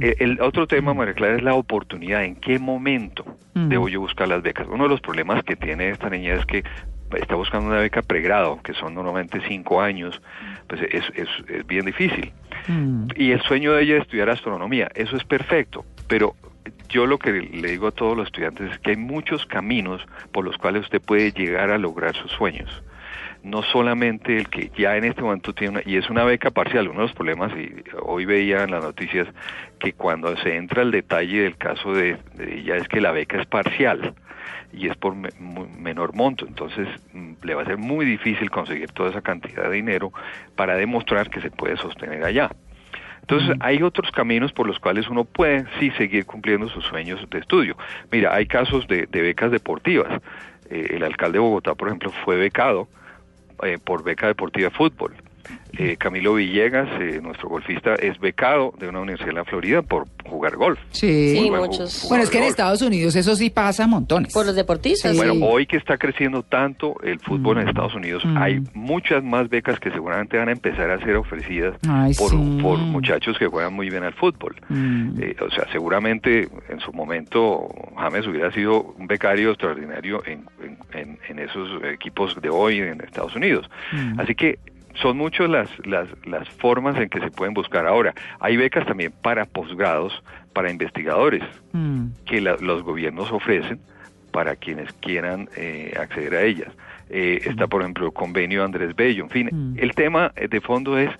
Eh, 0.00 0.14
El 0.20 0.40
otro 0.40 0.66
tema, 0.66 0.94
María 0.94 1.14
Clara, 1.14 1.36
es 1.36 1.42
la 1.42 1.54
oportunidad. 1.54 2.24
¿En 2.24 2.36
qué 2.36 2.58
momento 2.58 3.24
Mm. 3.54 3.68
debo 3.68 3.86
yo 3.88 4.00
buscar 4.00 4.28
las 4.28 4.42
becas? 4.42 4.66
Uno 4.70 4.84
de 4.84 4.88
los 4.88 5.00
problemas 5.02 5.42
que 5.44 5.56
tiene 5.56 5.90
esta 5.90 6.08
niña 6.08 6.34
es 6.34 6.46
que 6.46 6.64
está 7.20 7.34
buscando 7.34 7.66
una 7.68 7.76
beca 7.80 8.00
pregrado, 8.00 8.58
que 8.62 8.72
son 8.72 8.94
normalmente 8.94 9.42
cinco 9.46 9.82
años, 9.82 10.22
pues 10.68 10.80
es, 10.90 11.04
es, 11.14 11.28
es 11.50 11.66
bien 11.66 11.84
difícil. 11.84 12.32
Mm. 12.68 13.08
Y 13.16 13.32
el 13.32 13.42
sueño 13.42 13.74
de 13.74 13.82
ella 13.82 13.96
es 13.96 14.02
estudiar 14.04 14.30
astronomía, 14.30 14.88
eso 14.94 15.16
es 15.18 15.24
perfecto, 15.24 15.84
pero 16.08 16.34
yo 16.88 17.06
lo 17.06 17.18
que 17.18 17.32
le 17.32 17.68
digo 17.68 17.88
a 17.88 17.92
todos 17.92 18.16
los 18.16 18.26
estudiantes 18.26 18.72
es 18.72 18.78
que 18.78 18.90
hay 18.90 18.96
muchos 18.96 19.46
caminos 19.46 20.06
por 20.30 20.44
los 20.44 20.58
cuales 20.58 20.82
usted 20.82 21.00
puede 21.00 21.32
llegar 21.32 21.70
a 21.70 21.78
lograr 21.78 22.14
sus 22.14 22.30
sueños. 22.30 22.82
No 23.42 23.62
solamente 23.62 24.36
el 24.36 24.48
que 24.48 24.70
ya 24.76 24.96
en 24.96 25.04
este 25.04 25.22
momento 25.22 25.52
tiene 25.52 25.72
una, 25.72 25.82
y 25.84 25.96
es 25.96 26.08
una 26.10 26.22
beca 26.24 26.50
parcial, 26.50 26.88
uno 26.88 27.00
de 27.00 27.06
los 27.06 27.14
problemas, 27.14 27.52
y 27.56 27.82
hoy 28.00 28.24
veía 28.24 28.62
en 28.62 28.70
las 28.70 28.84
noticias 28.84 29.26
que 29.80 29.94
cuando 29.94 30.36
se 30.36 30.56
entra 30.56 30.82
al 30.82 30.92
detalle 30.92 31.42
del 31.42 31.56
caso 31.56 31.92
de, 31.92 32.18
ella 32.38 32.76
es 32.76 32.86
que 32.86 33.00
la 33.00 33.10
beca 33.10 33.40
es 33.40 33.46
parcial 33.46 34.14
y 34.72 34.88
es 34.88 34.96
por 34.96 35.14
menor 35.14 36.14
monto, 36.14 36.46
entonces 36.46 36.88
mm, 37.12 37.32
le 37.42 37.54
va 37.54 37.62
a 37.62 37.66
ser 37.66 37.78
muy 37.78 38.06
difícil 38.06 38.50
conseguir 38.50 38.90
toda 38.92 39.10
esa 39.10 39.22
cantidad 39.22 39.64
de 39.64 39.76
dinero 39.76 40.12
para 40.54 40.76
demostrar 40.76 41.28
que 41.28 41.40
se 41.40 41.50
puede 41.50 41.76
sostener 41.76 42.24
allá. 42.24 42.50
Entonces, 43.22 43.56
hay 43.60 43.82
otros 43.82 44.10
caminos 44.10 44.52
por 44.52 44.66
los 44.66 44.78
cuales 44.78 45.08
uno 45.08 45.24
puede 45.24 45.64
sí 45.78 45.90
seguir 45.92 46.26
cumpliendo 46.26 46.68
sus 46.68 46.84
sueños 46.84 47.24
de 47.30 47.38
estudio. 47.38 47.76
Mira, 48.10 48.34
hay 48.34 48.46
casos 48.46 48.86
de, 48.88 49.06
de 49.06 49.22
becas 49.22 49.50
deportivas. 49.50 50.20
Eh, 50.68 50.96
el 50.96 51.04
alcalde 51.04 51.34
de 51.34 51.40
Bogotá, 51.40 51.74
por 51.74 51.88
ejemplo, 51.88 52.10
fue 52.24 52.36
becado 52.36 52.88
eh, 53.62 53.78
por 53.82 54.02
beca 54.02 54.26
deportiva 54.26 54.68
de 54.68 54.74
fútbol. 54.74 55.14
Eh, 55.78 55.96
Camilo 55.96 56.34
Villegas, 56.34 56.88
eh, 57.00 57.20
nuestro 57.22 57.48
golfista, 57.48 57.94
es 57.94 58.18
becado 58.18 58.74
de 58.78 58.88
una 58.88 59.00
universidad 59.00 59.30
en 59.30 59.36
la 59.36 59.44
Florida 59.44 59.80
por 59.82 60.06
jugar 60.24 60.56
golf. 60.56 60.78
Sí. 60.90 61.48
Muchos. 61.50 62.06
Bueno, 62.08 62.24
es 62.24 62.30
que 62.30 62.38
en. 62.38 62.44
Estados 62.44 62.82
Unidos 62.82 63.16
eso 63.16 63.34
sí 63.36 63.48
pasa 63.50 63.86
montones. 63.86 64.32
Por 64.34 64.44
los 64.46 64.54
deportistas. 64.54 65.12
Sí. 65.12 65.16
Bueno, 65.16 65.34
hoy 65.46 65.64
que 65.66 65.76
está 65.78 65.96
creciendo 65.96 66.42
tanto 66.42 66.96
el 67.02 67.18
fútbol 67.20 67.58
en 67.58 67.64
Mm. 67.64 67.68
Estados 67.68 67.94
Unidos, 67.94 68.22
Mm. 68.26 68.36
hay 68.36 68.60
muchas 68.74 69.24
más 69.24 69.48
becas 69.48 69.80
que 69.80 69.90
seguramente 69.90 70.36
van 70.36 70.48
a 70.48 70.52
empezar 70.52 70.90
a 70.90 70.98
ser 71.00 71.16
ofrecidas 71.16 71.76
Ay, 71.88 72.12
por, 72.14 72.30
sí. 72.30 72.58
por 72.60 72.78
muchachos 72.78 73.38
que 73.38 73.46
juegan 73.46 73.72
muy 73.72 73.88
bien 73.88 74.04
al 74.04 74.12
fútbol. 74.12 74.54
Mm. 74.68 75.22
Eh, 75.22 75.36
o 75.40 75.50
sea, 75.50 75.66
seguramente 75.72 76.48
en 76.68 76.80
su 76.80 76.92
momento 76.92 77.68
James 77.96 78.26
hubiera 78.26 78.52
sido 78.52 78.82
un 78.98 79.06
becario 79.06 79.50
extraordinario 79.50 80.22
en, 80.26 80.44
en- 80.62 80.78
en- 80.92 81.18
en 81.28 81.38
esos 81.38 81.82
equipos 81.84 82.38
de 82.40 82.50
hoy 82.50 82.78
en 82.80 83.00
Estados 83.00 83.34
Unidos. 83.34 83.70
Mm. 83.92 84.20
Así 84.20 84.34
que 84.34 84.58
son 84.94 85.16
muchas 85.16 85.48
las, 85.48 85.68
las, 85.86 86.08
las 86.26 86.48
formas 86.50 86.96
en 86.98 87.08
que 87.08 87.20
se 87.20 87.30
pueden 87.30 87.54
buscar. 87.54 87.86
Ahora, 87.86 88.14
hay 88.40 88.56
becas 88.56 88.86
también 88.86 89.12
para 89.22 89.44
posgrados, 89.44 90.22
para 90.52 90.70
investigadores, 90.70 91.42
Mm. 91.72 92.06
que 92.26 92.40
la- 92.40 92.56
los 92.60 92.82
gobiernos 92.82 93.30
ofrecen 93.32 93.80
para 94.32 94.56
quienes 94.56 94.92
quieran 94.94 95.48
eh, 95.56 95.94
acceder 96.00 96.34
a 96.34 96.42
ellas. 96.42 96.68
Eh, 97.10 97.40
está, 97.44 97.66
por 97.66 97.82
ejemplo, 97.82 98.06
el 98.06 98.12
convenio 98.12 98.64
Andrés 98.64 98.94
Bello. 98.96 99.24
En 99.24 99.30
fin, 99.30 99.48
Mm. 99.52 99.78
el 99.78 99.94
tema 99.94 100.32
eh, 100.36 100.48
de 100.48 100.60
fondo 100.60 100.98
es 100.98 101.10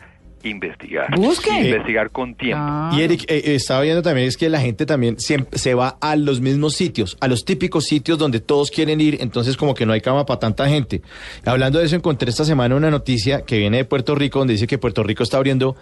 investigar. 0.44 1.14
Busque. 1.16 1.50
Investigar 1.50 2.10
con 2.10 2.34
tiempo. 2.34 2.62
Ah. 2.64 2.90
Y 2.96 3.02
Eric, 3.02 3.22
eh, 3.28 3.42
eh, 3.44 3.54
estaba 3.54 3.82
viendo 3.82 4.02
también 4.02 4.26
es 4.28 4.36
que 4.36 4.48
la 4.48 4.60
gente 4.60 4.86
también 4.86 5.18
siempre 5.20 5.58
se 5.58 5.74
va 5.74 5.96
a 6.00 6.16
los 6.16 6.40
mismos 6.40 6.74
sitios, 6.74 7.16
a 7.20 7.28
los 7.28 7.44
típicos 7.44 7.84
sitios 7.84 8.18
donde 8.18 8.40
todos 8.40 8.70
quieren 8.70 9.00
ir, 9.00 9.18
entonces 9.20 9.56
como 9.56 9.74
que 9.74 9.86
no 9.86 9.92
hay 9.92 10.00
cama 10.00 10.26
para 10.26 10.40
tanta 10.40 10.68
gente. 10.68 11.02
Hablando 11.44 11.78
de 11.78 11.86
eso, 11.86 11.96
encontré 11.96 12.30
esta 12.30 12.44
semana 12.44 12.74
una 12.76 12.90
noticia 12.90 13.42
que 13.42 13.58
viene 13.58 13.78
de 13.78 13.84
Puerto 13.84 14.14
Rico, 14.14 14.38
donde 14.38 14.54
dice 14.54 14.66
que 14.66 14.78
Puerto 14.78 15.02
Rico 15.02 15.22
está 15.22 15.36
abriendo 15.36 15.76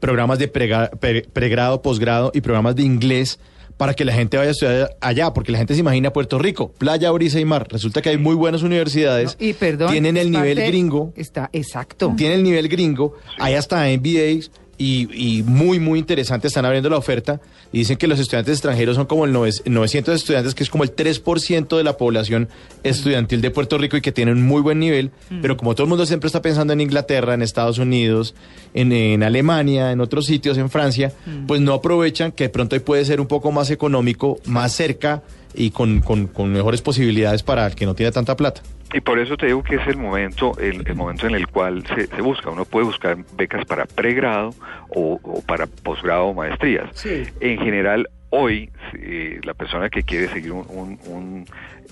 programas 0.00 0.38
de 0.38 0.52
prega- 0.52 0.90
pre- 0.98 1.22
pregrado, 1.32 1.82
posgrado 1.82 2.30
y 2.34 2.40
programas 2.40 2.76
de 2.76 2.82
inglés 2.82 3.38
para 3.82 3.94
que 3.94 4.04
la 4.04 4.12
gente 4.12 4.36
vaya 4.36 4.50
a 4.50 4.52
estudiar 4.52 4.96
allá, 5.00 5.32
porque 5.34 5.50
la 5.50 5.58
gente 5.58 5.74
se 5.74 5.80
imagina 5.80 6.12
Puerto 6.12 6.38
Rico, 6.38 6.70
playa, 6.78 7.10
brisa 7.10 7.40
y 7.40 7.44
mar. 7.44 7.66
Resulta 7.68 8.00
que 8.00 8.10
hay 8.10 8.16
muy 8.16 8.36
buenas 8.36 8.62
universidades, 8.62 9.36
No, 9.40 9.44
y 9.48 9.54
perdón. 9.54 9.90
tienen 9.90 10.16
el 10.16 10.30
nivel 10.30 10.54
parte- 10.56 10.70
gringo, 10.70 11.12
Está, 11.16 11.50
exacto. 11.52 12.14
tiene 12.16 12.36
el 12.36 12.44
nivel 12.44 12.68
gringo, 12.68 13.14
hay 13.40 13.54
hasta 13.54 13.88
MBAs 13.88 14.52
y, 14.82 15.38
y 15.38 15.42
muy, 15.42 15.78
muy 15.78 15.98
interesante, 15.98 16.48
están 16.48 16.64
abriendo 16.64 16.90
la 16.90 16.96
oferta. 16.96 17.40
Y 17.72 17.78
dicen 17.78 17.96
que 17.96 18.06
los 18.06 18.18
estudiantes 18.18 18.54
extranjeros 18.54 18.96
son 18.96 19.06
como 19.06 19.24
el 19.24 19.32
nove- 19.32 19.62
900 19.64 20.14
estudiantes, 20.14 20.54
que 20.54 20.62
es 20.62 20.70
como 20.70 20.84
el 20.84 20.94
3% 20.94 21.76
de 21.76 21.84
la 21.84 21.96
población 21.96 22.48
estudiantil 22.82 23.40
de 23.40 23.50
Puerto 23.50 23.78
Rico 23.78 23.96
y 23.96 24.00
que 24.00 24.12
tienen 24.12 24.36
un 24.38 24.46
muy 24.46 24.60
buen 24.60 24.78
nivel, 24.78 25.10
pero 25.40 25.56
como 25.56 25.74
todo 25.74 25.84
el 25.84 25.88
mundo 25.88 26.04
siempre 26.06 26.26
está 26.26 26.42
pensando 26.42 26.72
en 26.72 26.80
Inglaterra, 26.80 27.34
en 27.34 27.42
Estados 27.42 27.78
Unidos, 27.78 28.34
en, 28.74 28.92
en 28.92 29.22
Alemania, 29.22 29.92
en 29.92 30.00
otros 30.00 30.26
sitios, 30.26 30.58
en 30.58 30.68
Francia, 30.70 31.12
pues 31.46 31.60
no 31.60 31.72
aprovechan 31.74 32.32
que 32.32 32.44
de 32.44 32.50
pronto 32.50 32.78
puede 32.82 33.04
ser 33.04 33.20
un 33.20 33.26
poco 33.26 33.52
más 33.52 33.70
económico, 33.70 34.38
más 34.46 34.72
cerca 34.72 35.22
y 35.54 35.70
con, 35.70 36.00
con, 36.00 36.26
con 36.26 36.52
mejores 36.52 36.82
posibilidades 36.82 37.42
para 37.42 37.66
el 37.66 37.74
que 37.74 37.86
no 37.86 37.94
tiene 37.94 38.12
tanta 38.12 38.36
plata. 38.36 38.62
Y 38.94 39.00
por 39.00 39.18
eso 39.18 39.36
te 39.36 39.46
digo 39.46 39.62
que 39.62 39.76
es 39.76 39.86
el 39.86 39.96
momento, 39.96 40.56
el, 40.58 40.86
el 40.86 40.94
momento 40.94 41.26
en 41.26 41.34
el 41.34 41.46
cual 41.48 41.84
se, 41.94 42.06
se 42.08 42.20
busca. 42.22 42.50
Uno 42.50 42.64
puede 42.66 42.84
buscar 42.86 43.16
becas 43.36 43.64
para 43.64 43.86
pregrado 43.86 44.50
o, 44.90 45.18
o 45.22 45.40
para 45.42 45.66
posgrado 45.66 46.26
o 46.26 46.34
maestrías. 46.34 46.90
Sí. 46.92 47.22
En 47.40 47.58
general, 47.58 48.08
hoy 48.30 48.70
eh, 48.94 49.40
la 49.44 49.54
persona 49.54 49.88
que 49.88 50.02
quiere 50.02 50.28
seguir 50.28 50.52
un, 50.52 50.66
un- 50.68 50.98
un 51.06 51.46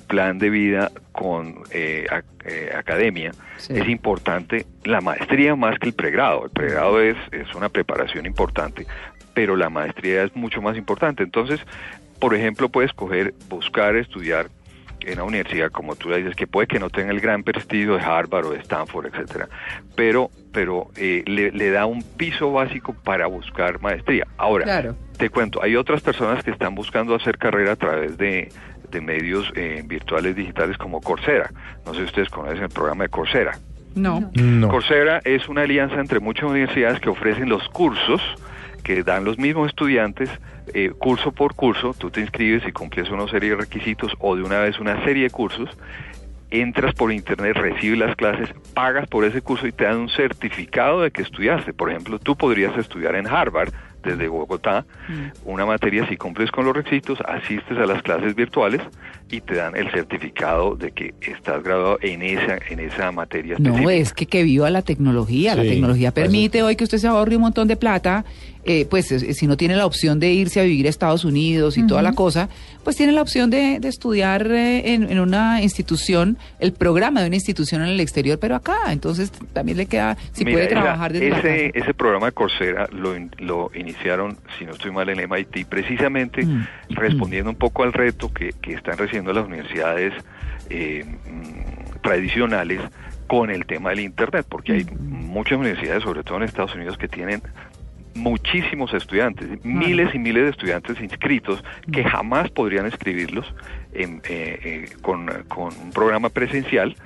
plan 0.08 0.38
de 0.38 0.50
vida 0.50 0.90
con 1.12 1.62
eh, 1.70 2.06
eh, 2.44 2.70
academia, 2.76 3.30
Sí. 3.58 3.74
es 3.76 3.88
importante 3.88 4.66
la 4.84 5.00
maestría 5.00 5.54
más 5.54 5.78
que 5.78 5.88
el 5.88 5.94
pregrado. 5.94 6.44
El 6.46 6.50
pregrado 6.50 7.00
es, 7.00 7.16
es 7.30 7.54
una 7.54 7.68
preparación 7.68 8.26
importante, 8.26 8.86
pero 9.34 9.54
la 9.56 9.70
maestría 9.70 10.24
es 10.24 10.34
mucho 10.34 10.60
más 10.60 10.76
importante. 10.76 11.22
Entonces, 11.22 11.60
por 12.20 12.34
ejemplo, 12.34 12.68
puedes 12.68 12.92
coger, 12.92 13.34
buscar 13.48 13.96
estudiar 13.96 14.46
en 15.00 15.14
una 15.14 15.24
universidad, 15.24 15.70
como 15.70 15.96
tú 15.96 16.10
la 16.10 16.18
dices, 16.18 16.36
que 16.36 16.46
puede 16.46 16.66
que 16.66 16.78
no 16.78 16.90
tenga 16.90 17.10
el 17.10 17.20
gran 17.20 17.42
prestigio 17.42 17.94
de 17.96 18.02
Harvard 18.02 18.44
o 18.44 18.50
de 18.52 18.58
Stanford, 18.58 19.06
etcétera, 19.06 19.48
pero, 19.96 20.30
pero 20.52 20.90
eh, 20.96 21.22
le, 21.26 21.50
le 21.52 21.70
da 21.70 21.86
un 21.86 22.02
piso 22.02 22.52
básico 22.52 22.92
para 22.92 23.26
buscar 23.26 23.80
maestría. 23.80 24.26
Ahora, 24.36 24.64
Claro. 24.64 24.94
te 25.16 25.30
cuento, 25.30 25.62
hay 25.62 25.74
otras 25.76 26.02
personas 26.02 26.44
que 26.44 26.50
están 26.50 26.74
buscando 26.74 27.14
hacer 27.14 27.38
carrera 27.38 27.72
a 27.72 27.76
través 27.76 28.18
de, 28.18 28.50
de 28.90 29.00
medios 29.00 29.50
eh, 29.56 29.82
virtuales 29.86 30.36
digitales 30.36 30.76
como 30.76 31.00
Coursera. 31.00 31.50
No 31.86 31.94
sé 31.94 32.00
si 32.00 32.04
ustedes 32.06 32.28
conocen 32.28 32.64
el 32.64 32.68
programa 32.68 33.04
de 33.04 33.08
Coursera. 33.08 33.58
No. 33.94 34.30
No. 34.34 34.68
Coursera 34.68 35.20
es 35.24 35.48
una 35.48 35.62
alianza 35.62 35.98
entre 35.98 36.20
muchas 36.20 36.44
universidades 36.50 37.00
que 37.00 37.08
ofrecen 37.08 37.48
los 37.48 37.66
cursos 37.70 38.20
que 38.80 39.02
dan 39.02 39.24
los 39.24 39.38
mismos 39.38 39.68
estudiantes 39.68 40.30
eh, 40.74 40.90
curso 40.96 41.32
por 41.32 41.54
curso, 41.54 41.94
tú 41.98 42.10
te 42.10 42.20
inscribes 42.20 42.66
y 42.66 42.72
cumples 42.72 43.10
una 43.10 43.26
serie 43.28 43.50
de 43.50 43.56
requisitos 43.56 44.12
o 44.18 44.36
de 44.36 44.42
una 44.42 44.60
vez 44.60 44.78
una 44.78 45.02
serie 45.04 45.24
de 45.24 45.30
cursos, 45.30 45.68
entras 46.50 46.94
por 46.94 47.12
internet, 47.12 47.56
recibes 47.56 47.98
las 47.98 48.16
clases, 48.16 48.48
pagas 48.74 49.08
por 49.08 49.24
ese 49.24 49.40
curso 49.40 49.66
y 49.66 49.72
te 49.72 49.84
dan 49.84 49.98
un 49.98 50.08
certificado 50.08 51.02
de 51.02 51.10
que 51.10 51.22
estudiaste. 51.22 51.72
Por 51.72 51.90
ejemplo, 51.90 52.18
tú 52.18 52.36
podrías 52.36 52.76
estudiar 52.76 53.14
en 53.14 53.26
Harvard 53.26 53.72
desde 54.02 54.28
Bogotá 54.28 54.84
una 55.44 55.66
materia 55.66 56.08
si 56.08 56.16
cumples 56.16 56.50
con 56.50 56.64
los 56.64 56.74
requisitos, 56.74 57.20
asistes 57.20 57.76
a 57.78 57.86
las 57.86 58.02
clases 58.02 58.34
virtuales 58.34 58.80
y 59.30 59.40
te 59.40 59.54
dan 59.54 59.76
el 59.76 59.90
certificado 59.92 60.74
de 60.76 60.90
que 60.92 61.14
estás 61.20 61.62
graduado 61.62 61.98
en 62.02 62.22
esa 62.22 62.58
en 62.68 62.80
esa 62.80 63.12
materia 63.12 63.54
específica. 63.54 63.82
No, 63.82 63.90
es 63.90 64.12
que 64.12 64.26
que 64.26 64.42
viva 64.42 64.68
la 64.70 64.82
tecnología. 64.82 65.54
la 65.54 65.62
tecnología 65.62 66.12
permite 66.12 66.62
hoy 66.62 66.76
que 66.76 66.84
usted 66.84 66.98
se 66.98 67.06
ahorre 67.08 67.36
un 67.36 67.42
montón 67.42 67.68
de 67.68 67.76
plata. 67.76 68.24
eh, 68.64 68.84
pues 68.90 69.10
eh, 69.10 69.32
si 69.32 69.46
no 69.46 69.56
tiene 69.56 69.74
la 69.74 69.86
opción 69.86 70.20
de 70.20 70.32
irse 70.34 70.60
a 70.60 70.64
vivir 70.64 70.84
a 70.86 70.90
Estados 70.90 71.24
Unidos 71.24 71.78
y 71.78 71.86
toda 71.86 72.02
la 72.02 72.12
cosa, 72.12 72.50
pues 72.84 72.94
tiene 72.94 73.10
la 73.12 73.22
opción 73.22 73.48
de, 73.48 73.80
de 73.80 73.88
estudiar 73.88 74.46
eh, 74.52 74.92
en, 74.92 75.10
en 75.10 75.18
una 75.18 75.62
institución, 75.62 76.36
el 76.58 76.72
programa 76.74 77.22
de 77.22 77.28
una 77.28 77.36
institución 77.36 77.80
en 77.80 77.88
el 77.88 78.00
exterior, 78.00 78.38
pero 78.38 78.54
acá. 78.56 78.76
Entonces 78.92 79.32
también 79.54 79.78
le 79.78 79.86
queda, 79.86 80.18
si 80.32 80.44
Mira, 80.44 80.56
puede 80.58 80.66
trabajar 80.68 81.10
desde 81.12 81.30
la 81.30 81.38
ese, 81.38 81.70
casa. 81.72 81.84
ese 81.84 81.94
programa 81.94 82.26
de 82.26 82.32
Coursera 82.32 82.86
lo, 82.92 83.16
in- 83.16 83.30
lo 83.38 83.70
iniciaron, 83.74 84.36
si 84.58 84.66
no 84.66 84.72
estoy 84.72 84.90
mal, 84.92 85.08
en 85.08 85.20
MIT, 85.28 85.66
precisamente 85.66 86.44
Mm. 86.44 86.66
respondiendo 86.90 87.50
un 87.50 87.56
poco 87.56 87.82
al 87.84 87.92
reto 87.92 88.32
que, 88.32 88.52
que 88.60 88.72
están 88.74 88.96
recibiendo 88.98 89.19
las 89.26 89.46
universidades 89.46 90.12
eh, 90.68 91.04
mm, 91.04 92.00
tradicionales 92.02 92.80
con 93.26 93.50
el 93.50 93.64
tema 93.66 93.90
del 93.90 94.00
Internet, 94.00 94.46
porque 94.48 94.72
hay 94.72 94.86
muchas 94.98 95.58
universidades, 95.58 96.02
sobre 96.02 96.24
todo 96.24 96.38
en 96.38 96.44
Estados 96.44 96.74
Unidos, 96.74 96.98
que 96.98 97.08
tienen 97.08 97.42
muchísimos 98.14 98.92
estudiantes, 98.92 99.64
miles 99.64 100.14
y 100.14 100.18
miles 100.18 100.44
de 100.44 100.50
estudiantes 100.50 101.00
inscritos 101.00 101.62
que 101.92 102.04
jamás 102.04 102.50
podrían 102.50 102.86
escribirlos 102.86 103.54
en, 103.92 104.20
eh, 104.28 104.58
eh, 104.62 104.88
con, 105.00 105.28
con 105.48 105.72
un 105.76 105.90
programa 105.92 106.28
presencial 106.28 106.96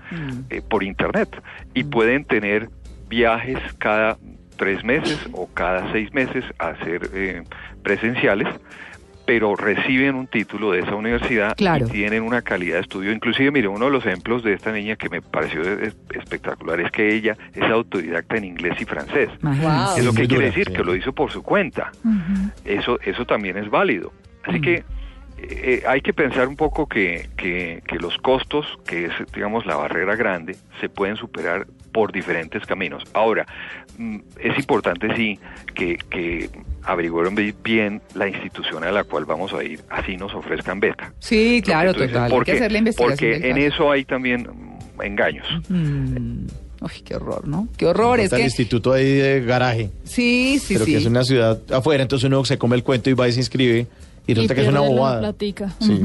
eh, 0.51 0.63
por 0.69 0.83
internet. 0.83 1.29
Y 1.75 1.85
pueden 1.85 2.25
tener 2.25 2.69
viajes 3.09 3.59
cada 3.79 4.17
tres 4.57 4.85
meses 4.85 5.19
o 5.33 5.49
cada 5.53 5.91
seis 5.93 6.13
meses 6.15 6.45
a 6.59 6.77
ser 6.85 7.45
presenciales 7.83 8.49
pero 9.27 9.57
reciben 9.57 10.15
un 10.17 10.27
título 10.27 10.73
de 10.73 10.81
esa 10.81 10.95
universidad 10.95 11.57
Claro. 11.57 11.87
y 11.87 11.91
tienen 11.91 12.23
una 12.23 12.43
calidad 12.43 12.75
de 12.77 12.81
estudio. 12.83 13.11
Inclusive, 13.13 13.51
mire, 13.51 13.69
uno 13.69 13.87
de 13.87 13.91
los 13.91 14.05
ejemplos 14.05 14.43
de 14.43 14.53
esta 14.53 14.71
niña 14.73 14.97
que 14.97 15.09
me 15.09 15.23
pareció 15.23 15.63
es- 15.63 15.97
espectacular 16.15 16.81
es 16.81 16.91
que 16.91 17.15
ella 17.15 17.37
es 17.55 17.63
autodidacta 17.65 18.37
en 18.37 18.45
inglés 18.45 18.75
y 18.81 18.85
francés. 18.85 19.31
Imagínese. 19.43 20.01
Es 20.01 20.05
lo 20.05 20.13
que 20.13 20.19
quiere 20.29 20.35
dura, 20.35 20.47
decir, 20.47 20.67
sí. 20.69 20.73
que 20.75 20.85
lo 20.85 20.95
hizo 20.95 21.13
por 21.13 21.31
su 21.31 21.43
cuenta. 21.43 21.91
Eso, 22.65 22.99
eso 23.03 23.25
también 23.25 23.57
es 23.57 23.71
válido. 23.71 24.13
Así 24.45 24.61
que 24.61 24.85
eh, 25.39 25.83
hay 25.89 26.01
que 26.01 26.13
pensar 26.13 26.47
un 26.49 26.57
poco 26.57 26.87
que, 26.87 27.29
que, 27.37 27.83
que 27.87 27.97
los 27.97 28.17
costos, 28.19 28.67
que 28.87 29.07
es, 29.07 29.13
digamos, 29.35 29.67
la 29.67 29.77
barrera 29.77 30.17
grande, 30.17 30.57
se 30.81 30.89
pueden 30.89 31.17
superar 31.17 31.67
por 31.93 32.13
diferentes 32.13 32.65
caminos. 32.67 33.05
Ahora, 33.15 33.47
mm, 33.99 34.19
es 34.41 34.59
importante, 34.59 35.15
sí, 35.17 35.39
que, 35.75 35.97
que 36.11 36.51
averiguar 36.85 37.27
bien 37.63 38.01
la 38.15 38.29
institución 38.29 38.85
a 38.85 38.93
la 38.93 39.05
cual 39.05 39.25
vamos 39.25 39.53
a 39.53 39.63
ir, 39.65 39.81
así 39.91 40.17
nos 40.17 40.35
ofrezcan 40.35 40.81
beca. 40.81 41.13
Sí, 41.19 41.57
que 41.63 41.71
claro, 41.71 41.93
total. 41.95 42.25
Hay 42.25 42.31
Porque, 42.31 42.53
que 42.53 42.59
hacer 42.59 42.73
la 42.73 42.79
investigación. 42.79 43.17
porque 43.19 43.49
en 43.49 43.55
caso. 43.57 43.67
eso 43.67 43.91
hay 43.93 44.05
también 44.05 44.43
mm, 44.97 45.03
engaños. 45.03 45.47
Mm, 45.69 46.47
Uy, 46.81 46.91
qué 47.05 47.15
horror, 47.17 47.49
¿no? 47.49 47.69
Qué 47.79 47.87
horror. 47.87 48.19
Es 48.19 48.25
Está 48.27 48.37
el 48.37 48.43
que, 48.43 48.47
instituto 48.47 48.93
ahí 48.93 49.11
de 49.15 49.41
garaje, 49.41 49.91
sí, 50.05 50.59
sí, 50.63 50.75
pero 50.75 50.85
sí. 50.85 50.93
que 50.93 50.99
es 50.99 51.07
una 51.07 51.25
ciudad 51.25 51.59
afuera, 51.73 52.03
entonces 52.03 52.27
uno 52.27 52.45
se 52.45 52.59
come 52.59 52.77
el 52.77 52.83
cuento 52.83 53.09
y 53.09 53.15
va 53.15 53.27
y 53.29 53.33
se 53.33 53.41
inscribe 53.41 53.87
y 54.27 54.35
resulta 54.35 54.55
que 54.55 54.61
es 54.63 54.69
una 54.69 54.81
pierde 54.81 54.95
la 54.95 55.01
bobada. 55.01 55.21
platica. 55.21 55.75
Sí. 55.81 56.01